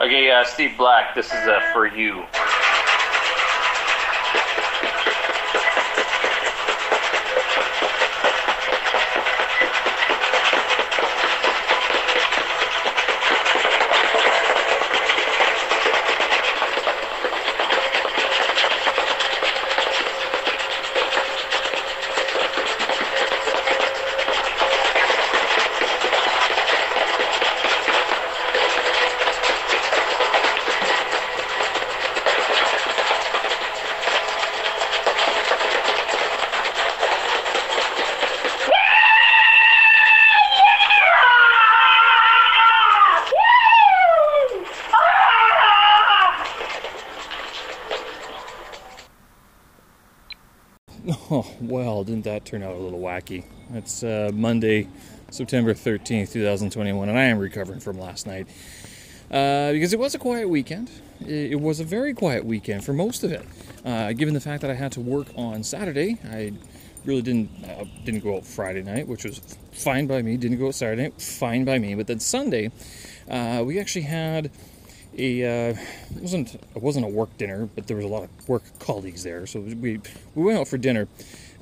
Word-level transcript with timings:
Okay, 0.00 0.30
uh, 0.30 0.44
Steve 0.44 0.76
Black, 0.78 1.16
this 1.16 1.26
is 1.26 1.32
uh, 1.32 1.60
for 1.72 1.84
you. 1.84 2.24
Oh, 51.30 51.46
well, 51.60 52.04
didn't 52.04 52.24
that 52.24 52.46
turn 52.46 52.62
out 52.62 52.72
a 52.74 52.78
little 52.78 53.00
wacky? 53.00 53.44
It's 53.74 54.02
uh, 54.02 54.30
Monday, 54.32 54.88
September 55.30 55.74
13th, 55.74 56.32
2021, 56.32 57.06
and 57.06 57.18
I 57.18 57.24
am 57.24 57.38
recovering 57.38 57.80
from 57.80 57.98
last 57.98 58.26
night. 58.26 58.46
Uh, 59.30 59.72
because 59.72 59.92
it 59.92 59.98
was 59.98 60.14
a 60.14 60.18
quiet 60.18 60.48
weekend. 60.48 60.90
It, 61.20 61.60
was 61.60 61.80
a 61.80 61.84
very 61.84 62.14
quiet 62.14 62.46
weekend 62.46 62.82
for 62.82 62.94
most 62.94 63.24
of 63.24 63.32
it. 63.32 63.44
Uh, 63.84 64.14
given 64.14 64.32
the 64.32 64.40
fact 64.40 64.62
that 64.62 64.70
I 64.70 64.74
had 64.74 64.90
to 64.92 65.02
work 65.02 65.26
on 65.36 65.62
Saturday, 65.62 66.16
I 66.30 66.54
really 67.04 67.20
didn't 67.20 67.50
uh, 67.62 67.84
didn't 68.06 68.24
go 68.24 68.38
out 68.38 68.46
Friday 68.46 68.82
night, 68.82 69.06
which 69.06 69.24
was 69.24 69.38
fine 69.72 70.06
by 70.06 70.22
me. 70.22 70.38
Didn't 70.38 70.58
go 70.58 70.68
out 70.68 70.76
Saturday 70.76 71.02
night, 71.02 71.20
fine 71.20 71.66
by 71.66 71.78
me. 71.78 71.94
But 71.94 72.06
then 72.06 72.20
Sunday, 72.20 72.70
uh, 73.30 73.62
we 73.66 73.78
actually 73.78 74.02
had 74.02 74.50
a 75.18 75.70
uh, 75.70 75.76
it 76.14 76.22
wasn't 76.22 76.54
it 76.54 76.82
wasn't 76.82 77.04
a 77.04 77.08
work 77.08 77.36
dinner, 77.36 77.68
but 77.74 77.86
there 77.86 77.96
was 77.96 78.06
a 78.06 78.08
lot 78.08 78.24
of 78.24 78.48
work 78.48 78.62
colleagues 78.78 79.22
there. 79.22 79.46
So 79.46 79.60
we 79.60 80.00
we 80.34 80.42
went 80.42 80.58
out 80.58 80.68
for 80.68 80.78
dinner 80.78 81.08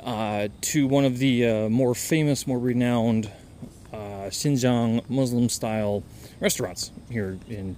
uh, 0.03 0.49
to 0.61 0.87
one 0.87 1.05
of 1.05 1.19
the 1.19 1.47
uh, 1.47 1.69
more 1.69 1.95
famous, 1.95 2.47
more 2.47 2.59
renowned 2.59 3.31
uh, 3.93 4.29
Xinjiang 4.29 5.09
Muslim 5.09 5.49
style 5.49 6.03
restaurants 6.41 6.91
here 7.11 7.39
in 7.49 7.77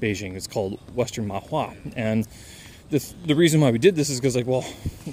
Beijing. 0.00 0.34
It's 0.34 0.46
called 0.46 0.80
Western 0.94 1.28
Mahua, 1.28 1.76
and 1.94 2.26
the 2.90 3.04
the 3.26 3.34
reason 3.34 3.60
why 3.60 3.70
we 3.70 3.78
did 3.78 3.96
this 3.96 4.08
is 4.10 4.20
because 4.20 4.36
like 4.36 4.46
well, 4.46 4.66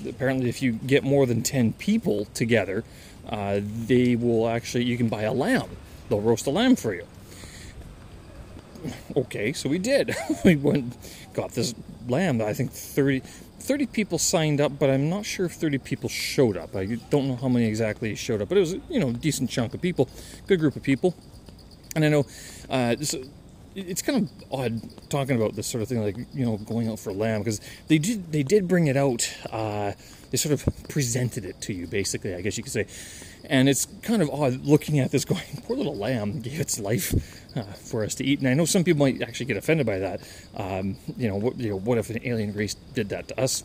apparently 0.07 0.49
if 0.49 0.61
you 0.61 0.73
get 0.73 1.03
more 1.03 1.25
than 1.25 1.43
ten 1.43 1.73
people 1.73 2.25
together, 2.33 2.83
uh, 3.27 3.59
they 3.61 4.15
will 4.15 4.47
actually 4.47 4.85
you 4.85 4.97
can 4.97 5.09
buy 5.09 5.23
a 5.23 5.33
lamb. 5.33 5.69
They'll 6.07 6.21
roast 6.21 6.45
a 6.45 6.51
lamb 6.51 6.75
for 6.75 6.93
you 6.93 7.05
okay, 9.15 9.53
so 9.53 9.69
we 9.69 9.79
did. 9.79 10.15
we 10.45 10.55
went, 10.55 10.95
got 11.33 11.51
this 11.51 11.73
lamb. 12.07 12.41
I 12.41 12.53
think 12.53 12.71
30, 12.71 13.21
30 13.59 13.85
people 13.87 14.17
signed 14.17 14.61
up, 14.61 14.77
but 14.77 14.89
I'm 14.89 15.09
not 15.09 15.25
sure 15.25 15.45
if 15.45 15.53
30 15.53 15.79
people 15.79 16.09
showed 16.09 16.57
up. 16.57 16.75
I 16.75 16.85
don't 17.09 17.27
know 17.27 17.35
how 17.35 17.47
many 17.47 17.65
exactly 17.65 18.15
showed 18.15 18.41
up, 18.41 18.49
but 18.49 18.57
it 18.57 18.61
was, 18.61 18.73
you 18.89 18.99
know, 18.99 19.09
a 19.09 19.13
decent 19.13 19.49
chunk 19.49 19.73
of 19.73 19.81
people, 19.81 20.09
good 20.47 20.59
group 20.59 20.75
of 20.75 20.83
people. 20.83 21.15
And 21.95 22.03
I 22.03 22.09
know 22.09 22.25
uh, 22.69 22.95
it's 23.75 24.01
kind 24.01 24.23
of 24.23 24.53
odd 24.53 25.09
talking 25.09 25.35
about 25.35 25.55
this 25.55 25.67
sort 25.67 25.81
of 25.81 25.89
thing, 25.89 26.01
like 26.01 26.17
you 26.33 26.45
know, 26.45 26.57
going 26.57 26.87
out 26.87 26.99
for 26.99 27.11
lamb, 27.11 27.41
because 27.41 27.59
they 27.87 27.97
did 27.97 28.31
they 28.31 28.43
did 28.43 28.67
bring 28.67 28.87
it 28.87 28.95
out. 28.97 29.31
Uh, 29.51 29.91
they 30.31 30.37
sort 30.37 30.53
of 30.53 30.89
presented 30.89 31.45
it 31.45 31.61
to 31.61 31.73
you, 31.73 31.85
basically, 31.85 32.33
I 32.33 32.41
guess 32.41 32.57
you 32.57 32.63
could 32.63 32.73
say. 32.73 32.87
And 33.47 33.69
it's 33.69 33.85
kind 34.01 34.21
of 34.21 34.29
odd 34.29 34.65
looking 34.65 34.99
at 34.99 35.11
this, 35.11 35.25
going, 35.25 35.43
"Poor 35.63 35.75
little 35.75 35.95
lamb 35.95 36.41
gave 36.41 36.59
its 36.59 36.79
life 36.79 37.13
uh, 37.55 37.63
for 37.63 38.03
us 38.03 38.15
to 38.15 38.23
eat." 38.23 38.39
And 38.39 38.47
I 38.47 38.53
know 38.53 38.65
some 38.65 38.83
people 38.83 38.99
might 38.99 39.21
actually 39.21 39.47
get 39.47 39.57
offended 39.57 39.85
by 39.85 39.99
that. 39.99 40.21
Um, 40.55 40.97
you 41.17 41.27
know, 41.27 41.35
what, 41.35 41.57
you 41.57 41.69
know, 41.69 41.79
what 41.79 41.97
if 41.97 42.09
an 42.09 42.19
alien 42.23 42.53
race 42.53 42.75
did 42.93 43.09
that 43.09 43.27
to 43.27 43.39
us, 43.39 43.63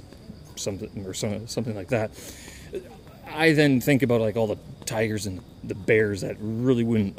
something 0.57 1.07
or 1.07 1.15
some, 1.15 1.47
something 1.47 1.75
like 1.75 1.89
that? 1.89 2.11
I 3.33 3.53
then 3.53 3.81
think 3.81 4.03
about 4.03 4.21
like 4.21 4.37
all 4.37 4.49
the 4.49 4.59
tigers 4.87 5.27
and 5.27 5.41
the 5.63 5.77
bears 5.77 6.23
that 6.23 6.37
really 6.41 6.83
wouldn't 6.83 7.19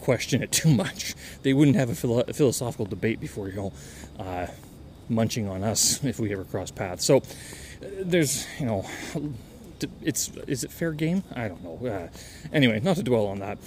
question 0.00 0.42
it 0.42 0.52
too 0.62 0.70
much. 0.70 1.14
They 1.42 1.52
wouldn't 1.52 1.76
have 1.76 1.90
a, 1.90 1.94
philo- 1.94 2.24
philosophical 2.32 2.86
debate 2.86 3.20
before 3.20 3.48
you 3.48 3.56
know 3.56 3.72
uh, 4.18 4.46
munching 5.08 5.48
on 5.48 5.64
us 5.64 6.02
if 6.04 6.18
we 6.18 6.32
ever 6.32 6.44
cross 6.44 6.70
paths. 6.70 7.04
So 7.04 7.18
uh, 7.18 7.20
there's 8.00 8.46
you 8.58 8.66
know 8.66 8.86
it's 10.02 10.28
is 10.46 10.64
it 10.64 10.70
fair 10.70 10.92
game? 10.92 11.22
I 11.34 11.48
don't 11.48 11.62
know. 11.62 11.86
Uh, 11.86 12.08
anyway, 12.52 12.80
not 12.80 12.96
to 12.96 13.02
dwell 13.02 13.26
on 13.26 13.38
that. 13.40 13.58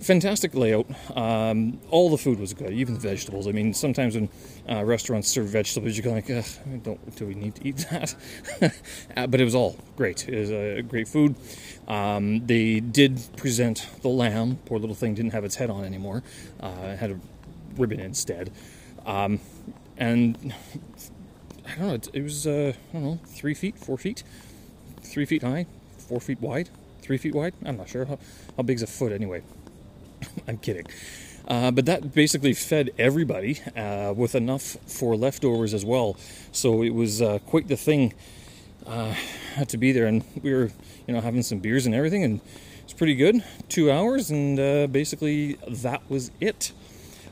Fantastic 0.00 0.54
layout. 0.54 0.86
Um, 1.16 1.80
all 1.90 2.10
the 2.10 2.18
food 2.18 2.38
was 2.38 2.52
good, 2.52 2.70
even 2.72 2.94
the 2.94 3.00
vegetables. 3.00 3.48
I 3.48 3.52
mean, 3.52 3.72
sometimes 3.72 4.14
when 4.14 4.28
uh, 4.68 4.84
restaurants 4.84 5.26
serve 5.28 5.46
vegetables, 5.46 5.96
you 5.96 6.02
go 6.02 6.12
like, 6.12 6.26
"Don't 6.82 7.16
do 7.16 7.26
we 7.26 7.34
need 7.34 7.54
to 7.54 7.66
eat 7.66 7.76
that?" 7.90 8.14
uh, 9.16 9.26
but 9.26 9.40
it 9.40 9.44
was 9.44 9.54
all 9.54 9.76
great. 9.96 10.28
It 10.28 10.38
was 10.38 10.50
uh, 10.50 10.82
great 10.86 11.08
food. 11.08 11.34
Um, 11.88 12.46
they 12.46 12.80
did 12.80 13.20
present 13.38 13.88
the 14.02 14.08
lamb. 14.08 14.58
Poor 14.66 14.78
little 14.78 14.94
thing 14.94 15.14
didn't 15.14 15.32
have 15.32 15.44
its 15.44 15.54
head 15.54 15.70
on 15.70 15.82
anymore. 15.84 16.22
Uh, 16.60 16.68
it 16.82 16.98
had 16.98 17.12
a 17.12 17.20
ribbon 17.78 17.98
instead. 17.98 18.52
Um, 19.06 19.40
and 19.96 20.52
I 21.66 21.70
don't 21.76 21.88
know. 21.88 21.94
It, 21.94 22.08
it 22.12 22.22
was 22.22 22.46
uh, 22.46 22.74
I 22.90 22.92
don't 22.92 23.02
know, 23.02 23.18
three 23.24 23.54
feet, 23.54 23.78
four 23.78 23.96
feet, 23.96 24.24
three 25.00 25.24
feet 25.24 25.42
high, 25.42 25.64
four 25.96 26.20
feet 26.20 26.40
wide, 26.42 26.68
three 27.00 27.16
feet 27.16 27.34
wide. 27.34 27.54
I'm 27.64 27.78
not 27.78 27.88
sure 27.88 28.04
how 28.04 28.18
how 28.58 28.62
big's 28.62 28.82
a 28.82 28.86
foot 28.86 29.10
anyway. 29.10 29.42
I'm 30.48 30.58
kidding. 30.58 30.86
Uh, 31.48 31.70
but 31.70 31.86
that 31.86 32.12
basically 32.12 32.52
fed 32.52 32.90
everybody 32.98 33.60
uh, 33.76 34.12
with 34.16 34.34
enough 34.34 34.76
for 34.86 35.16
leftovers 35.16 35.74
as 35.74 35.84
well. 35.84 36.16
So 36.52 36.82
it 36.82 36.90
was 36.90 37.22
uh, 37.22 37.38
quite 37.46 37.68
the 37.68 37.76
thing 37.76 38.14
uh, 38.86 39.14
to 39.68 39.76
be 39.76 39.92
there, 39.92 40.06
and 40.06 40.24
we 40.42 40.52
were, 40.52 40.70
you 41.06 41.14
know, 41.14 41.20
having 41.20 41.42
some 41.42 41.58
beers 41.58 41.86
and 41.86 41.94
everything, 41.94 42.24
and 42.24 42.40
it's 42.82 42.92
pretty 42.92 43.14
good. 43.14 43.44
Two 43.68 43.90
hours, 43.92 44.30
and 44.30 44.58
uh, 44.58 44.86
basically 44.88 45.54
that 45.68 46.08
was 46.08 46.30
it. 46.40 46.72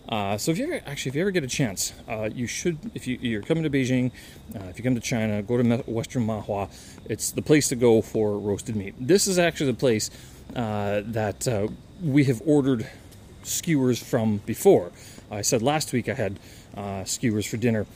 Uh, 0.09 0.37
so 0.37 0.53
if 0.53 0.59
you 0.59 0.65
ever 0.65 0.83
actually 0.87 1.09
if 1.09 1.15
you 1.15 1.23
ever 1.23 1.31
get 1.31 1.43
a 1.43 1.49
chance, 1.49 1.95
you 2.35 2.47
should 2.47 2.79
if 2.95 3.07
you, 3.07 3.19
you're 3.23 3.41
coming 3.41 3.63
to 3.65 3.71
Beijing, 3.71 4.13
if 4.55 4.77
you 4.77 4.85
come 4.85 4.95
to 4.95 5.01
China, 5.01 5.43
go 5.43 5.57
to 5.57 5.77
Western 5.87 6.27
Mahua. 6.27 6.69
It's 7.09 7.31
the 7.31 7.41
place 7.41 7.69
to 7.69 7.77
go 7.77 8.03
for 8.03 8.39
roasted 8.39 8.77
meat. 8.77 8.95
This 9.01 9.27
is 9.27 9.39
actually 9.39 9.73
the 9.73 9.79
place 9.79 10.11
that 10.53 11.71
we 12.03 12.25
have 12.25 12.43
ordered 12.45 12.89
skewers 13.43 14.03
from 14.03 14.39
before. 14.39 14.91
I 15.31 15.43
said 15.43 15.63
last 15.63 15.93
week 15.93 16.09
I 16.09 16.15
had 16.15 16.39
uh, 16.77 17.05
skewers 17.05 17.47
for 17.47 17.57
dinner, 17.57 17.87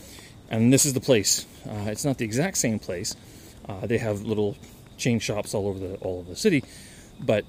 and 0.50 0.72
this 0.72 0.86
is 0.86 0.92
the 0.94 1.00
place. 1.00 1.46
Uh, 1.68 1.90
it's 1.90 2.04
not 2.04 2.18
the 2.18 2.24
exact 2.24 2.56
same 2.58 2.78
place. 2.78 3.14
Uh, 3.68 3.86
they 3.86 3.98
have 3.98 4.22
little 4.22 4.56
chain 4.96 5.18
shops 5.18 5.54
all 5.54 5.68
over 5.68 5.78
the 5.78 5.94
all 5.96 6.20
over 6.20 6.30
the 6.30 6.36
city, 6.36 6.64
but 7.20 7.44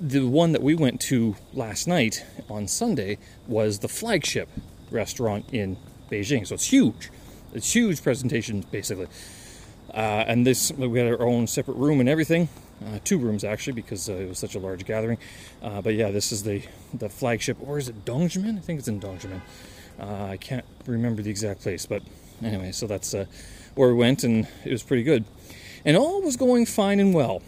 the 0.00 0.26
one 0.26 0.52
that 0.52 0.62
we 0.62 0.74
went 0.74 1.00
to 1.00 1.36
last 1.52 1.86
night 1.86 2.24
on 2.48 2.66
Sunday 2.66 3.18
was 3.46 3.80
the 3.80 3.88
flagship 3.88 4.48
restaurant 4.90 5.44
in 5.52 5.76
Beijing. 6.10 6.46
So 6.46 6.54
it's 6.54 6.72
huge. 6.72 7.10
It's 7.52 7.74
huge 7.74 8.02
presentation 8.02 8.64
basically. 8.70 9.08
Uh, 9.92 10.24
and 10.26 10.46
this 10.46 10.72
we 10.72 10.98
had 10.98 11.08
our 11.08 11.26
own 11.26 11.46
separate 11.46 11.76
room 11.76 12.00
and 12.00 12.08
everything 12.08 12.48
uh, 12.86 12.98
two 13.04 13.18
rooms 13.18 13.44
actually 13.44 13.74
because 13.74 14.08
uh, 14.08 14.14
it 14.14 14.28
was 14.28 14.38
such 14.38 14.54
a 14.54 14.58
large 14.58 14.84
gathering. 14.84 15.18
Uh, 15.62 15.80
but 15.80 15.94
yeah, 15.94 16.10
this 16.10 16.32
is 16.32 16.42
the 16.42 16.62
the 16.94 17.08
flagship, 17.08 17.56
or 17.60 17.78
is 17.78 17.88
it 17.88 18.04
Dongzhimen? 18.04 18.56
I 18.58 18.60
think 18.60 18.78
it's 18.78 18.88
in 18.88 19.00
Dongzhimen. 19.00 19.40
Uh, 19.98 20.24
I 20.24 20.36
can't 20.36 20.64
remember 20.86 21.22
the 21.22 21.30
exact 21.30 21.60
place, 21.60 21.84
but 21.86 22.02
anyway, 22.42 22.72
so 22.72 22.86
that's 22.86 23.12
uh, 23.12 23.26
where 23.74 23.88
we 23.88 23.94
went, 23.94 24.24
and 24.24 24.48
it 24.64 24.70
was 24.70 24.82
pretty 24.82 25.02
good, 25.02 25.24
and 25.84 25.96
all 25.96 26.22
was 26.22 26.36
going 26.36 26.66
fine 26.66 27.00
and 27.00 27.12
well. 27.12 27.42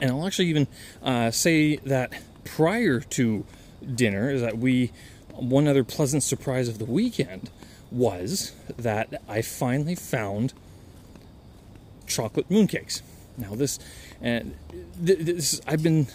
And 0.00 0.10
I'll 0.10 0.26
actually 0.26 0.48
even 0.48 0.66
uh, 1.02 1.30
say 1.30 1.76
that 1.76 2.12
prior 2.44 3.00
to 3.00 3.46
dinner, 3.94 4.30
is 4.30 4.40
that 4.40 4.58
we 4.58 4.90
one 5.30 5.68
other 5.68 5.84
pleasant 5.84 6.22
surprise 6.22 6.68
of 6.68 6.78
the 6.78 6.84
weekend 6.84 7.50
was 7.90 8.52
that 8.76 9.22
I 9.28 9.42
finally 9.42 9.94
found 9.94 10.52
chocolate 12.06 12.48
mooncakes. 12.48 13.02
Now 13.36 13.54
this 13.54 13.78
and 14.20 14.54
this, 14.96 15.60
I've 15.66 15.82
been, 15.82 16.06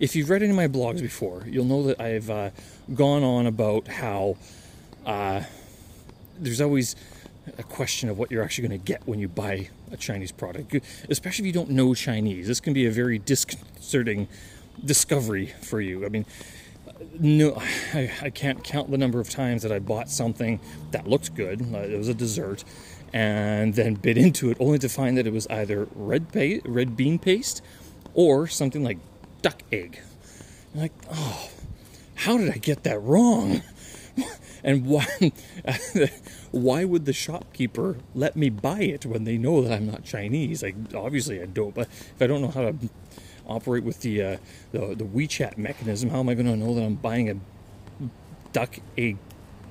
if 0.00 0.16
you've 0.16 0.30
read 0.30 0.42
any 0.42 0.50
of 0.50 0.56
my 0.56 0.68
blogs 0.68 1.00
before, 1.00 1.44
you'll 1.46 1.64
know 1.64 1.82
that 1.84 2.00
I've 2.00 2.30
uh, 2.30 2.50
gone 2.94 3.22
on 3.22 3.46
about 3.46 3.88
how 3.88 4.36
uh, 5.04 5.42
there's 6.38 6.60
always 6.60 6.96
a 7.58 7.62
question 7.62 8.08
of 8.08 8.18
what 8.18 8.30
you're 8.30 8.42
actually 8.42 8.68
going 8.68 8.80
to 8.80 8.84
get 8.84 9.06
when 9.06 9.18
you 9.20 9.28
buy 9.28 9.68
a 9.92 9.96
Chinese 9.96 10.32
product, 10.32 10.74
especially 11.08 11.44
if 11.44 11.46
you 11.46 11.52
don't 11.52 11.70
know 11.70 11.94
Chinese. 11.94 12.48
This 12.48 12.60
can 12.60 12.72
be 12.72 12.86
a 12.86 12.90
very 12.90 13.18
disconcerting 13.18 14.28
discovery 14.84 15.54
for 15.62 15.80
you. 15.80 16.04
I 16.04 16.08
mean, 16.08 16.26
No, 17.18 17.62
I, 17.94 18.10
I 18.22 18.30
can't 18.30 18.64
count 18.64 18.90
the 18.90 18.98
number 18.98 19.20
of 19.20 19.30
times 19.30 19.62
that 19.62 19.72
I 19.72 19.78
bought 19.78 20.08
something 20.10 20.60
that 20.90 21.06
looked 21.06 21.34
good. 21.34 21.62
Uh, 21.72 21.78
it 21.78 21.96
was 21.96 22.08
a 22.08 22.14
dessert, 22.14 22.64
and 23.12 23.74
then 23.74 23.94
bit 23.94 24.18
into 24.18 24.50
it 24.50 24.56
only 24.60 24.78
to 24.78 24.88
find 24.88 25.16
that 25.16 25.26
it 25.26 25.32
was 25.32 25.46
either 25.48 25.88
red 25.94 26.32
pa- 26.32 26.60
red 26.64 26.96
bean 26.96 27.18
paste 27.18 27.62
or 28.14 28.46
something 28.46 28.82
like 28.82 28.98
duck 29.42 29.62
egg. 29.72 30.00
I'm 30.74 30.80
like, 30.80 30.92
oh, 31.10 31.50
how 32.16 32.38
did 32.38 32.50
I 32.50 32.58
get 32.58 32.82
that 32.84 33.00
wrong? 33.00 33.62
and 34.64 34.86
why 34.86 35.06
why 36.50 36.84
would 36.84 37.04
the 37.04 37.12
shopkeeper 37.12 37.96
let 38.14 38.36
me 38.36 38.50
buy 38.50 38.80
it 38.80 39.06
when 39.06 39.24
they 39.24 39.38
know 39.38 39.62
that 39.62 39.72
I'm 39.72 39.86
not 39.86 40.04
Chinese? 40.04 40.62
Like 40.62 40.74
obviously 40.94 41.40
I 41.40 41.46
don't, 41.46 41.74
but 41.74 41.88
if 41.88 42.20
I 42.20 42.26
don't 42.26 42.40
know 42.40 42.48
how 42.48 42.62
to 42.62 42.76
operate 43.46 43.84
with 43.84 44.00
the 44.00 44.22
uh, 44.22 44.36
the, 44.72 44.94
the 44.94 45.04
WeChat 45.04 45.56
mechanism, 45.56 46.10
how 46.10 46.20
am 46.20 46.28
I 46.28 46.34
going 46.34 46.46
to 46.46 46.56
know 46.56 46.74
that 46.74 46.82
I'm 46.82 46.94
buying 46.96 47.30
a 47.30 47.36
duck 48.52 48.78
egg 48.96 49.18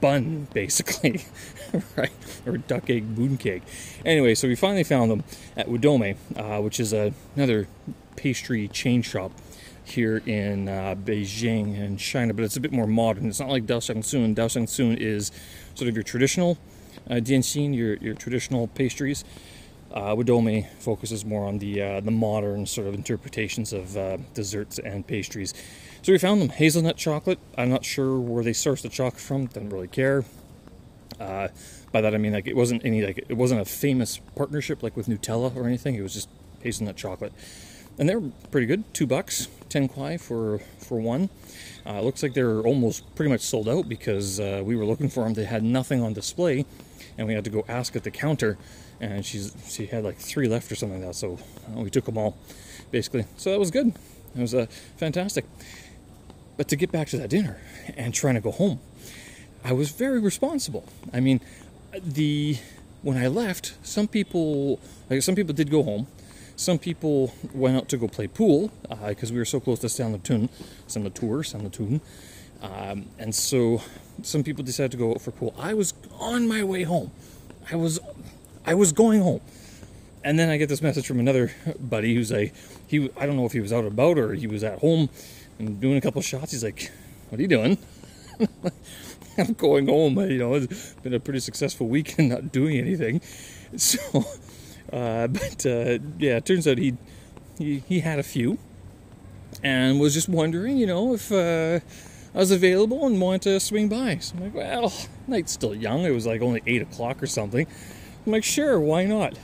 bun, 0.02 0.48
basically, 0.54 1.26
right? 1.96 2.12
Or 2.46 2.58
duck 2.58 2.90
egg 2.90 3.16
mooncake. 3.16 3.62
Anyway, 4.06 4.36
so 4.36 4.48
we 4.48 4.56
finally 4.56 4.84
found 4.84 5.12
them 5.12 5.24
at 5.56 5.68
Wedome, 5.68 6.18
uh, 6.36 6.62
which 6.62 6.80
is 6.80 6.94
another 6.94 7.68
pastry 8.16 8.68
chain 8.68 9.02
shop 9.02 9.32
here 9.84 10.22
in 10.26 10.68
uh, 10.68 10.96
Beijing 10.96 11.80
and 11.80 12.00
China, 12.00 12.34
but 12.34 12.44
it's 12.44 12.58
a 12.58 12.60
bit 12.60 12.72
more 12.72 12.88
modern. 12.88 13.28
It's 13.28 13.40
not 13.40 13.50
like 13.50 13.66
Dao 13.66 13.82
Shang 13.84 14.02
Sun. 14.04 14.36
Dao 14.36 14.52
Shang 14.52 14.68
Sun 14.68 14.98
is 15.00 15.32
sort 15.76 15.88
of 15.88 15.96
your 15.96 16.04
traditional 16.04 16.58
uh, 17.10 17.16
dianxin, 17.16 17.76
your, 17.76 17.96
your 17.98 18.16
traditional 18.16 18.68
pastries. 18.68 19.24
Uh, 19.94 20.16
Wedome 20.16 20.68
focuses 20.80 21.24
more 21.24 21.48
on 21.48 21.60
the 21.60 21.82
uh, 21.82 22.00
the 22.02 22.12
modern 22.12 22.66
sort 22.66 22.88
of 22.88 22.94
interpretations 22.94 23.72
of 23.72 23.96
uh, 23.96 24.18
desserts 24.34 24.78
and 24.80 25.08
pastries. 25.08 25.54
So 26.06 26.12
we 26.12 26.20
found 26.20 26.40
them 26.40 26.50
hazelnut 26.50 26.98
chocolate. 26.98 27.40
I'm 27.58 27.72
not 27.72 27.84
sure 27.84 28.20
where 28.20 28.44
they 28.44 28.52
sourced 28.52 28.84
the 28.84 28.90
chocolate 28.90 29.20
from. 29.20 29.48
Didn't 29.48 29.72
really 29.72 29.88
care. 29.88 30.24
Uh, 31.20 31.48
by 31.92 32.02
that 32.02 32.14
I 32.14 32.20
mean 32.20 32.32
like 32.32 32.46
it 32.46 32.56
wasn't 32.56 32.86
any 32.86 33.04
like 33.04 33.26
it 33.28 33.34
wasn't 33.34 33.62
a 33.62 33.66
famous 33.66 34.20
partnership 34.36 34.84
like 34.84 34.96
with 34.96 35.08
Nutella 35.08 35.56
or 35.56 35.66
anything. 35.66 35.96
It 35.96 36.04
was 36.04 36.14
just 36.14 36.30
hazelnut 36.62 36.96
chocolate, 36.96 37.34
and 37.98 38.08
they're 38.08 38.22
pretty 38.52 38.68
good. 38.68 38.84
Two 38.94 39.08
bucks, 39.08 39.48
ten 39.68 39.88
kwai 39.88 40.18
for 40.18 40.60
for 40.78 41.00
one. 41.00 41.32
Uh, 41.88 42.02
looks 42.02 42.22
like 42.22 42.36
they're 42.36 42.60
almost 42.60 43.16
pretty 43.16 43.32
much 43.32 43.42
sold 43.42 43.68
out 43.68 43.90
because 43.90 44.40
uh, 44.40 44.62
we 44.64 44.76
were 44.76 44.86
looking 44.86 45.10
for 45.10 45.24
them. 45.24 45.34
They 45.34 45.46
had 45.46 45.64
nothing 45.64 46.04
on 46.04 46.14
display, 46.14 46.68
and 47.18 47.26
we 47.26 47.34
had 47.34 47.44
to 47.46 47.50
go 47.50 47.66
ask 47.68 47.96
at 47.96 48.04
the 48.04 48.12
counter. 48.12 48.60
And 49.02 49.26
she's 49.26 49.56
she 49.68 49.88
had 49.88 50.04
like 50.04 50.18
three 50.18 50.48
left 50.48 50.72
or 50.72 50.76
something 50.76 51.00
like 51.00 51.10
that, 51.10 51.16
so 51.16 51.40
uh, 51.68 51.80
we 51.82 51.90
took 51.90 52.06
them 52.06 52.20
all, 52.20 52.38
basically. 52.92 53.26
So 53.38 53.50
that 53.50 53.58
was 53.58 53.72
good. 53.72 53.96
It 54.36 54.42
was 54.42 54.54
uh, 54.54 54.66
fantastic. 54.98 55.46
But 56.58 56.68
to 56.70 56.76
get 56.76 56.92
back 56.92 57.08
to 57.10 57.18
that 57.18 57.30
dinner 57.30 57.58
and 57.98 58.14
trying 58.14 58.36
to 58.36 58.42
go 58.42 58.52
home, 58.52 58.80
I 59.64 59.74
was 59.74 59.90
very 59.92 60.20
responsible. 60.20 60.86
I 61.14 61.20
mean, 61.20 61.42
the 62.02 62.58
when 63.02 63.18
I 63.18 63.28
left, 63.28 63.76
some 63.84 64.08
people 64.08 64.80
like 65.10 65.22
some 65.22 65.36
people 65.36 65.54
did 65.54 65.70
go 65.70 65.84
home. 65.84 66.08
Some 66.56 66.80
people 66.80 67.34
went 67.54 67.76
out 67.76 67.90
to 67.90 67.98
go 67.98 68.08
play 68.08 68.28
pool 68.28 68.72
because 69.08 69.32
uh, 69.32 69.34
we 69.34 69.40
were 69.40 69.46
so 69.46 69.60
close 69.60 69.80
to 69.80 69.90
San 69.90 70.18
Latun, 70.18 70.50
San 70.88 71.04
Latour, 71.04 71.44
San 71.44 71.70
Latun. 71.70 72.00
Um, 72.62 73.08
and 73.20 73.36
so 73.36 73.82
some 74.24 74.44
people 74.44 74.64
decided 74.64 74.92
to 74.92 74.98
go 74.98 75.12
out 75.12 75.22
for 75.22 75.32
pool. 75.32 75.54
I 75.60 75.74
was 75.74 75.94
on 76.18 76.48
my 76.48 76.64
way 76.64 76.84
home. 76.84 77.12
I 77.72 77.76
was 77.76 78.00
I 78.66 78.74
was 78.74 78.92
going 78.92 79.22
home. 79.22 79.42
And 80.24 80.40
then 80.40 80.50
I 80.50 80.58
get 80.58 80.70
this 80.70 80.82
message 80.82 81.06
from 81.06 81.20
another 81.20 81.52
buddy 81.80 82.16
who's 82.16 82.32
a 82.32 82.52
he 82.88 83.12
I 83.18 83.26
don't 83.26 83.36
know 83.36 83.46
if 83.46 83.52
he 83.52 83.60
was 83.60 83.74
out 83.74 83.86
about 83.86 84.18
or 84.18 84.34
he 84.34 84.48
was 84.48 84.64
at 84.64 84.80
home 84.80 85.10
and 85.60 85.80
doing 85.80 85.98
a 85.98 86.02
couple 86.02 86.22
shots. 86.22 86.52
He's 86.52 86.64
like, 86.64 86.92
"What 87.30 87.40
are 87.40 87.42
you 87.42 87.48
doing?" 87.48 87.78
I'm 89.38 89.54
going 89.54 89.88
home. 89.88 90.18
You 90.20 90.38
know, 90.38 90.54
it's 90.56 90.94
been 91.04 91.14
a 91.14 91.20
pretty 91.20 91.40
successful 91.40 91.88
weekend, 91.88 92.30
not 92.36 92.52
doing 92.52 92.78
anything. 92.78 93.22
So, 93.78 94.24
uh, 94.94 95.28
but 95.28 95.66
uh, 95.66 95.98
yeah, 96.18 96.38
it 96.38 96.46
turns 96.46 96.66
out 96.66 96.78
he, 96.78 96.96
he 97.58 97.80
he 97.80 98.00
had 98.00 98.20
a 98.20 98.24
few, 98.24 98.58
and 99.62 100.00
was 100.00 100.14
just 100.14 100.30
wondering, 100.30 100.78
you 100.78 100.88
know, 100.88 101.14
if 101.16 101.30
uh, 101.30 101.80
I 102.34 102.38
was 102.38 102.52
available 102.52 103.06
and 103.06 103.20
wanted 103.20 103.42
to 103.44 103.60
swing 103.60 103.90
by. 103.90 104.18
So 104.20 104.36
I'm 104.36 104.44
like, 104.44 104.54
well, 104.54 104.94
night's 105.28 105.52
still 105.52 105.76
young. 105.76 106.06
It 106.06 106.12
was 106.12 106.26
like 106.26 106.42
only 106.42 106.62
eight 106.68 106.82
o'clock 106.82 107.22
or 107.22 107.28
something. 107.28 107.68
I'm 108.26 108.32
like, 108.32 108.44
sure, 108.44 108.80
why 108.80 109.06
not? 109.06 109.38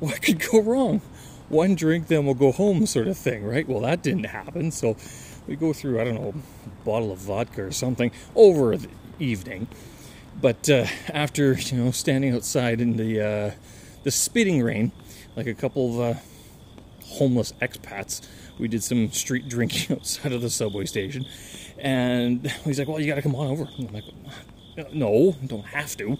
What 0.00 0.22
could 0.22 0.40
go 0.50 0.60
wrong? 0.60 1.00
One 1.48 1.74
drink, 1.74 2.08
then 2.08 2.24
we'll 2.24 2.34
go 2.34 2.52
home, 2.52 2.86
sort 2.86 3.08
of 3.08 3.16
thing, 3.16 3.44
right? 3.44 3.66
Well, 3.66 3.80
that 3.80 4.02
didn't 4.02 4.24
happen. 4.24 4.70
So 4.70 4.96
we 5.48 5.56
go 5.56 5.72
through, 5.72 6.00
I 6.00 6.04
don't 6.04 6.14
know, 6.14 6.34
a 6.66 6.84
bottle 6.84 7.10
of 7.10 7.18
vodka 7.18 7.64
or 7.64 7.72
something 7.72 8.12
over 8.36 8.76
the 8.76 8.88
evening. 9.18 9.66
But 10.40 10.70
uh, 10.70 10.86
after, 11.08 11.54
you 11.54 11.78
know, 11.78 11.90
standing 11.90 12.34
outside 12.34 12.80
in 12.80 12.96
the 12.96 13.20
uh, 13.20 13.50
the 14.04 14.10
spitting 14.12 14.62
rain, 14.62 14.92
like 15.34 15.46
a 15.46 15.54
couple 15.54 16.00
of 16.00 16.16
uh, 16.16 16.20
homeless 17.04 17.52
expats, 17.60 18.24
we 18.58 18.68
did 18.68 18.84
some 18.84 19.10
street 19.10 19.48
drinking 19.48 19.96
outside 19.96 20.32
of 20.32 20.42
the 20.42 20.50
subway 20.50 20.84
station. 20.84 21.26
And 21.78 22.46
he's 22.64 22.78
like, 22.78 22.86
well, 22.86 23.00
you 23.00 23.06
got 23.06 23.16
to 23.16 23.22
come 23.22 23.34
on 23.34 23.48
over. 23.48 23.68
And 23.78 23.88
I'm 23.88 23.94
like, 23.94 24.92
no, 24.92 25.36
don't 25.46 25.66
have 25.66 25.96
to. 25.96 26.18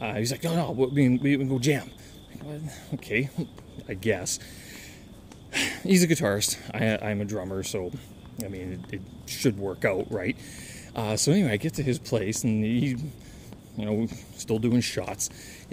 Uh, 0.00 0.14
he's 0.14 0.30
like, 0.30 0.44
no, 0.44 0.54
no, 0.54 0.70
we, 0.70 0.86
we, 0.86 1.18
we 1.18 1.36
can 1.36 1.48
go 1.48 1.58
jam. 1.58 1.90
Like, 2.44 2.60
okay, 2.94 3.30
I 3.88 3.94
guess. 3.94 4.38
He's 5.82 6.02
a 6.02 6.08
guitarist. 6.08 6.58
I, 6.74 7.10
I'm 7.10 7.20
a 7.20 7.24
drummer, 7.24 7.62
so 7.62 7.90
I 8.44 8.48
mean, 8.48 8.84
it, 8.90 8.94
it 8.94 9.02
should 9.26 9.58
work 9.58 9.84
out, 9.84 10.10
right? 10.10 10.36
Uh, 10.94 11.16
so 11.16 11.32
anyway, 11.32 11.52
I 11.52 11.56
get 11.56 11.74
to 11.74 11.82
his 11.82 11.98
place, 11.98 12.44
and 12.44 12.64
he, 12.64 12.96
you 13.76 13.84
know, 13.84 14.06
still 14.36 14.58
doing 14.58 14.80
shots, 14.80 15.30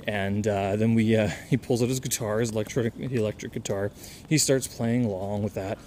and 0.08 0.48
uh, 0.48 0.76
then 0.76 0.94
we 0.94 1.16
uh, 1.16 1.30
he 1.50 1.58
pulls 1.58 1.82
out 1.82 1.90
his 1.90 2.00
guitar, 2.00 2.40
his 2.40 2.52
electric 2.52 2.94
electric 3.00 3.54
guitar. 3.54 3.92
He 4.30 4.38
starts 4.38 4.68
playing 4.68 5.06
along 5.06 5.44
with 5.44 5.56
that, 5.56 5.78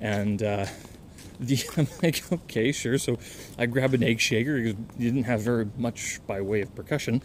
and 0.00 0.42
uh, 0.42 0.66
the, 1.40 1.58
I'm 1.76 1.88
like, 2.02 2.22
okay, 2.32 2.72
sure. 2.72 2.98
So 2.98 3.18
I 3.58 3.66
grab 3.66 3.94
an 3.94 4.02
egg 4.02 4.20
shaker. 4.20 4.56
Because 4.56 4.76
he 4.98 5.04
didn't 5.04 5.24
have 5.24 5.40
very 5.40 5.68
much 5.76 6.20
by 6.26 6.40
way 6.40 6.60
of 6.60 6.74
percussion, 6.74 7.22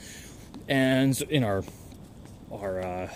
and 0.67 1.19
in 1.23 1.44
our 1.44 1.63
our 2.51 2.81
uh, 2.81 3.09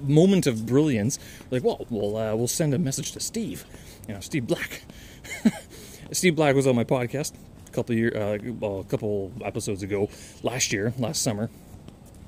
moment 0.00 0.46
of 0.46 0.66
brilliance, 0.66 1.18
like, 1.50 1.64
well, 1.64 1.86
we'll 1.88 2.16
uh, 2.16 2.34
we'll 2.34 2.48
send 2.48 2.74
a 2.74 2.78
message 2.78 3.12
to 3.12 3.20
Steve, 3.20 3.64
you 4.08 4.14
know, 4.14 4.20
Steve 4.20 4.46
Black. 4.46 4.82
Steve 6.12 6.36
Black 6.36 6.54
was 6.54 6.66
on 6.66 6.76
my 6.76 6.84
podcast 6.84 7.32
a 7.66 7.70
couple 7.72 7.94
year, 7.94 8.12
uh, 8.16 8.38
well, 8.52 8.80
a 8.80 8.84
couple 8.84 9.32
episodes 9.44 9.82
ago, 9.82 10.08
last 10.42 10.72
year, 10.72 10.92
last 10.98 11.22
summer. 11.22 11.50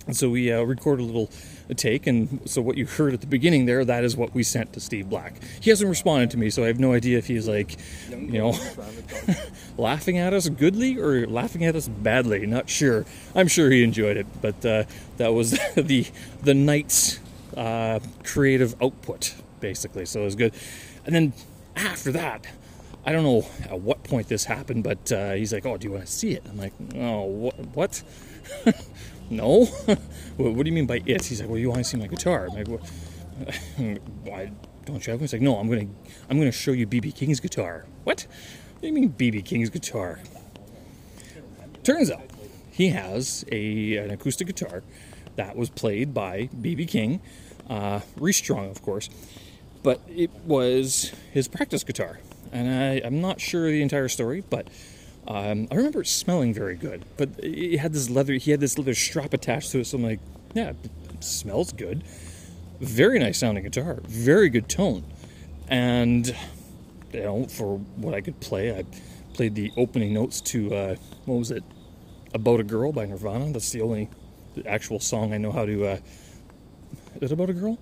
And 0.07 0.17
so 0.17 0.31
we 0.31 0.51
uh, 0.51 0.63
recorded 0.63 1.03
a 1.03 1.07
little 1.07 1.31
take, 1.77 2.07
and 2.07 2.41
so 2.47 2.63
what 2.63 2.79
you 2.79 2.87
heard 2.87 3.13
at 3.13 3.21
the 3.21 3.27
beginning 3.27 3.67
there, 3.67 3.85
that 3.85 4.05
is 4.05 4.17
what 4.17 4.35
we 4.35 4.43
sent 4.43 4.73
to 4.73 4.81
Steve 4.81 5.11
Black. 5.11 5.39
He 5.61 5.69
hasn't 5.69 5.91
responded 5.91 6.31
to 6.31 6.39
me, 6.39 6.49
so 6.49 6.65
I 6.65 6.69
have 6.69 6.81
no 6.81 6.95
idea 6.95 7.19
if 7.19 7.27
he's 7.27 7.47
like, 7.47 7.77
you 8.09 8.39
know, 8.39 8.55
laughing 9.77 10.17
at 10.17 10.33
us 10.33 10.49
goodly 10.49 10.99
or 10.99 11.27
laughing 11.27 11.63
at 11.67 11.77
us 11.77 11.89
badly. 11.89 12.47
Not 12.47 12.71
sure. 12.71 13.05
I'm 13.35 13.49
sure 13.49 13.71
he 13.71 13.85
enjoyed 13.85 14.17
it, 14.17 14.27
but 14.41 14.65
uh, 14.65 14.85
that 15.19 15.35
was 15.35 15.51
the 15.77 16.07
the 16.43 16.55
night's 16.55 17.21
uh, 17.55 18.01
creative 18.25 18.81
output, 18.83 19.35
basically. 19.61 20.07
So 20.07 20.23
it 20.23 20.25
was 20.25 20.37
good. 20.37 20.55
And 21.05 21.15
then 21.15 21.33
after 21.77 22.13
that, 22.13 22.47
I 23.09 23.13
don't 23.13 23.23
know 23.23 23.49
at 23.63 23.81
what 23.81 24.05
point 24.05 24.29
this 24.29 24.45
happened, 24.45 24.85
but 24.85 25.11
uh, 25.11 25.33
he's 25.33 25.51
like, 25.51 25.65
"Oh, 25.65 25.79
do 25.79 25.87
you 25.87 25.93
want 25.93 26.05
to 26.05 26.13
see 26.13 26.33
it?" 26.33 26.45
I'm 26.47 26.59
like, 26.59 26.75
"Oh, 26.95 27.23
what? 27.23 27.55
what? 27.75 28.03
no. 29.31 29.65
what, 30.37 30.63
do 30.63 30.69
you 30.69 30.75
mean 30.75 30.85
by 30.85 31.01
it?" 31.07 31.25
He's 31.25 31.41
like, 31.41 31.49
"Well, 31.49 31.57
you 31.57 31.71
want 31.71 31.79
to 31.79 31.85
see 31.85 31.97
my 31.97 32.07
guitar?" 32.07 32.49
I'm 32.51 32.55
like, 32.55 32.69
"Why 34.25 34.51
don't 34.85 35.07
you 35.07 35.11
have?" 35.11 35.21
One? 35.21 35.21
He's 35.21 35.33
like, 35.33 35.41
"No, 35.41 35.57
I'm 35.57 35.71
gonna, 35.71 35.87
I'm 36.29 36.39
gonna 36.39 36.53
show 36.53 36.73
you 36.73 36.87
BB 36.87 37.15
King's 37.15 37.41
guitar." 37.41 37.87
What? 38.05 38.27
What 38.75 38.83
do 38.83 38.89
you 38.89 38.93
mean 38.93 39.15
BB 39.15 39.43
King's 39.43 39.71
guitar? 39.71 40.21
Turns 41.85 42.11
out 42.11 42.29
he 42.71 42.91
has 42.91 43.43
a 43.51 43.97
an 43.97 44.11
acoustic 44.11 44.49
guitar 44.49 44.83
that 45.37 45.57
was 45.57 45.71
played 45.71 46.13
by 46.13 46.51
BB 46.61 46.87
King, 46.89 47.23
uh, 47.71 48.01
restrung, 48.19 48.69
of 48.69 48.83
course, 48.83 49.09
but 49.83 50.03
it 50.15 50.31
was 50.45 51.13
his 51.33 51.49
practice 51.49 51.83
guitar 51.83 52.19
and 52.53 52.69
I, 52.69 53.07
am 53.07 53.21
not 53.21 53.41
sure 53.41 53.71
the 53.71 53.83
entire 53.83 54.09
story, 54.09 54.43
but 54.49 54.69
um, 55.27 55.69
I 55.71 55.75
remember 55.75 56.01
it 56.01 56.07
smelling 56.07 56.55
very 56.55 56.77
good. 56.77 57.05
But 57.17 57.31
it 57.39 57.79
had 57.79 57.93
this 57.93 58.09
leather, 58.11 58.35
he 58.35 58.51
had 58.51 58.61
this 58.61 58.79
leather 58.79 58.95
strap 58.95 59.33
attached 59.35 59.73
to 59.73 59.81
it, 59.81 59.87
so 59.87 59.99
I'm 59.99 60.05
like, 60.05 60.21
yeah, 60.55 60.73
it 61.15 61.25
smells 61.25 61.73
good. 61.73 62.03
Very 62.81 63.19
nice 63.19 63.39
sounding 63.39 63.65
guitar, 63.65 63.99
very 64.05 64.49
good 64.49 64.69
tone, 64.69 65.05
and 65.69 66.35
you 67.13 67.21
know, 67.21 67.47
for 67.47 67.79
what 67.97 68.15
I 68.15 68.21
could 68.21 68.39
play, 68.41 68.77
I 68.77 68.85
played 69.35 69.55
the 69.55 69.73
opening 69.77 70.13
notes 70.15 70.41
to 70.43 70.75
uh, 70.75 70.97
what 71.25 71.39
was 71.39 71.51
it, 71.51 71.65
"About 72.35 72.61
a 72.61 72.65
Girl" 72.65 72.93
by 72.93 73.07
Nirvana. 73.07 73.53
That's 73.53 73.73
the 73.73 73.81
only 73.81 74.09
actual 74.65 75.01
song 75.01 75.33
I 75.33 75.39
know 75.39 75.51
how 75.51 75.67
to. 75.67 75.87
Uh, 75.87 75.99
is 77.21 77.31
it 77.31 77.33
about 77.33 77.51
a 77.51 77.55
girl? 77.55 77.79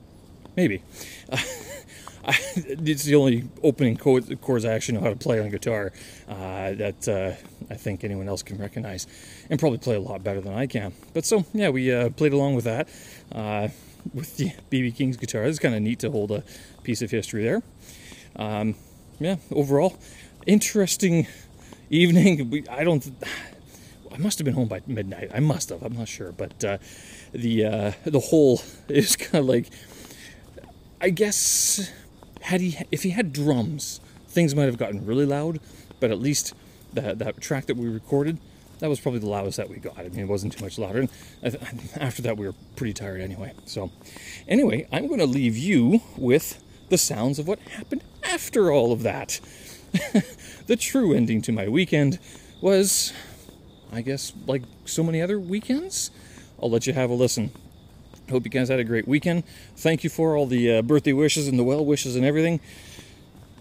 Maybe. 0.56 0.82
It's 2.56 3.04
the 3.04 3.14
only 3.14 3.44
opening 3.62 3.96
chords, 3.96 4.30
chords 4.40 4.64
I 4.64 4.72
actually 4.72 4.98
know 4.98 5.04
how 5.04 5.10
to 5.10 5.16
play 5.16 5.40
on 5.40 5.48
guitar 5.50 5.92
uh, 6.28 6.72
that 6.72 7.08
uh, 7.08 7.72
I 7.72 7.76
think 7.76 8.02
anyone 8.02 8.28
else 8.28 8.42
can 8.42 8.58
recognize 8.58 9.06
and 9.48 9.60
probably 9.60 9.78
play 9.78 9.94
a 9.94 10.00
lot 10.00 10.24
better 10.24 10.40
than 10.40 10.54
I 10.54 10.66
can. 10.66 10.92
But 11.14 11.24
so, 11.24 11.44
yeah, 11.52 11.68
we 11.68 11.92
uh, 11.92 12.10
played 12.10 12.32
along 12.32 12.56
with 12.56 12.64
that 12.64 12.88
uh, 13.32 13.68
with 14.12 14.36
the 14.36 14.50
BB 14.70 14.96
King's 14.96 15.16
guitar. 15.16 15.44
It's 15.44 15.58
kind 15.58 15.74
of 15.74 15.82
neat 15.82 16.00
to 16.00 16.10
hold 16.10 16.32
a 16.32 16.42
piece 16.82 17.02
of 17.02 17.10
history 17.10 17.44
there. 17.44 17.62
Um, 18.36 18.74
yeah, 19.20 19.36
overall, 19.50 19.96
interesting 20.46 21.26
evening. 21.90 22.66
I 22.70 22.84
don't. 22.84 23.06
I 24.12 24.18
must 24.18 24.38
have 24.38 24.46
been 24.46 24.54
home 24.54 24.68
by 24.68 24.80
midnight. 24.86 25.30
I 25.34 25.40
must 25.40 25.68
have. 25.68 25.82
I'm 25.82 25.94
not 25.96 26.08
sure, 26.08 26.32
but 26.32 26.64
uh, 26.64 26.78
the 27.32 27.66
uh, 27.66 27.92
the 28.04 28.20
whole 28.20 28.62
is 28.88 29.14
kind 29.14 29.42
of 29.42 29.46
like. 29.46 29.68
I 30.98 31.10
guess 31.10 31.92
had 32.46 32.60
he 32.60 32.78
if 32.92 33.02
he 33.02 33.10
had 33.10 33.32
drums, 33.32 34.00
things 34.28 34.54
might 34.54 34.66
have 34.66 34.78
gotten 34.78 35.04
really 35.04 35.26
loud. 35.26 35.58
But 35.98 36.10
at 36.10 36.20
least 36.20 36.54
that 36.92 37.18
that 37.18 37.40
track 37.40 37.66
that 37.66 37.76
we 37.76 37.88
recorded, 37.88 38.38
that 38.78 38.88
was 38.88 39.00
probably 39.00 39.20
the 39.20 39.28
loudest 39.28 39.56
that 39.56 39.68
we 39.68 39.76
got. 39.76 39.98
I 39.98 40.08
mean, 40.08 40.20
it 40.20 40.28
wasn't 40.28 40.52
too 40.52 40.64
much 40.64 40.78
louder. 40.78 41.08
And 41.42 41.58
after 41.96 42.22
that, 42.22 42.36
we 42.36 42.46
were 42.46 42.54
pretty 42.76 42.92
tired 42.92 43.20
anyway. 43.20 43.52
So, 43.64 43.90
anyway, 44.46 44.86
I'm 44.92 45.08
going 45.08 45.18
to 45.18 45.26
leave 45.26 45.56
you 45.56 46.02
with 46.16 46.62
the 46.88 46.98
sounds 46.98 47.40
of 47.40 47.48
what 47.48 47.58
happened 47.60 48.04
after 48.22 48.70
all 48.70 48.92
of 48.92 49.02
that. 49.02 49.40
the 50.66 50.76
true 50.76 51.14
ending 51.14 51.42
to 51.42 51.52
my 51.52 51.68
weekend 51.68 52.20
was, 52.60 53.12
I 53.92 54.02
guess, 54.02 54.32
like 54.46 54.62
so 54.84 55.02
many 55.02 55.20
other 55.20 55.40
weekends. 55.40 56.12
I'll 56.62 56.70
let 56.70 56.86
you 56.86 56.92
have 56.92 57.10
a 57.10 57.14
listen. 57.14 57.50
Hope 58.28 58.44
you 58.44 58.50
guys 58.50 58.68
had 58.68 58.80
a 58.80 58.84
great 58.84 59.06
weekend. 59.06 59.44
Thank 59.76 60.02
you 60.02 60.10
for 60.10 60.36
all 60.36 60.46
the 60.46 60.78
uh, 60.78 60.82
birthday 60.82 61.12
wishes 61.12 61.46
and 61.46 61.56
the 61.56 61.62
well 61.62 61.84
wishes 61.84 62.16
and 62.16 62.24
everything. 62.24 62.58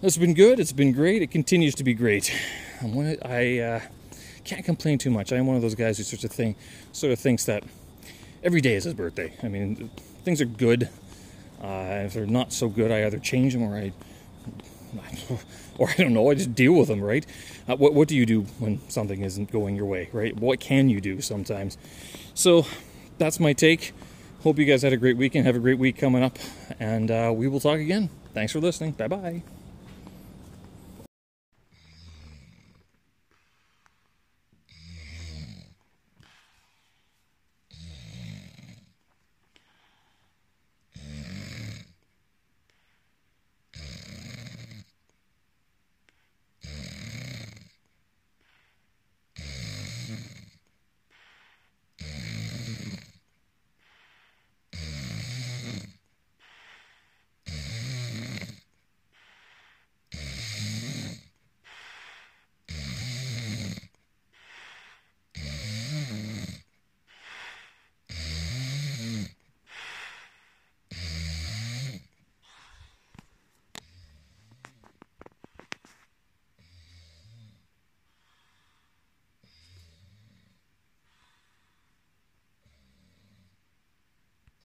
It's 0.02 0.16
been 0.16 0.34
good. 0.34 0.58
It's 0.58 0.72
been 0.72 0.90
great. 0.90 1.22
It 1.22 1.30
continues 1.30 1.76
to 1.76 1.84
be 1.84 1.94
great. 1.94 2.34
I'm 2.82 2.92
one, 2.92 3.16
I 3.24 3.60
uh, 3.60 3.80
can't 4.42 4.64
complain 4.64 4.98
too 4.98 5.10
much. 5.10 5.32
I'm 5.32 5.46
one 5.46 5.54
of 5.54 5.62
those 5.62 5.76
guys 5.76 5.98
who 5.98 6.02
sort 6.02 6.24
of 6.24 6.56
sort 6.90 7.12
of 7.12 7.18
thinks 7.20 7.44
that 7.44 7.62
every 8.42 8.60
day 8.60 8.74
is 8.74 8.82
his 8.84 8.94
birthday. 8.94 9.32
I 9.40 9.46
mean, 9.46 9.88
things 10.24 10.40
are 10.40 10.46
good. 10.46 10.88
Uh, 11.62 12.02
if 12.04 12.14
they're 12.14 12.26
not 12.26 12.52
so 12.52 12.68
good, 12.68 12.90
I 12.90 13.06
either 13.06 13.20
change 13.20 13.52
them 13.52 13.62
or 13.62 13.76
I, 13.76 13.92
or 15.78 15.90
I 15.90 15.94
don't 15.94 16.12
know. 16.12 16.28
I 16.28 16.34
just 16.34 16.56
deal 16.56 16.72
with 16.72 16.88
them, 16.88 17.00
right? 17.00 17.24
Uh, 17.68 17.76
what 17.76 17.94
What 17.94 18.08
do 18.08 18.16
you 18.16 18.26
do 18.26 18.42
when 18.58 18.80
something 18.90 19.22
isn't 19.22 19.52
going 19.52 19.76
your 19.76 19.86
way, 19.86 20.08
right? 20.12 20.36
What 20.36 20.58
can 20.58 20.88
you 20.88 21.00
do 21.00 21.20
sometimes? 21.20 21.78
So 22.34 22.66
that's 23.18 23.38
my 23.38 23.52
take. 23.52 23.92
Hope 24.46 24.60
you 24.60 24.64
guys 24.64 24.82
had 24.82 24.92
a 24.92 24.96
great 24.96 25.16
weekend. 25.16 25.44
Have 25.44 25.56
a 25.56 25.58
great 25.58 25.76
week 25.76 25.98
coming 25.98 26.22
up, 26.22 26.38
and 26.78 27.10
uh, 27.10 27.32
we 27.34 27.48
will 27.48 27.58
talk 27.58 27.80
again. 27.80 28.10
Thanks 28.32 28.52
for 28.52 28.60
listening. 28.60 28.92
Bye 28.92 29.08
bye. 29.08 29.42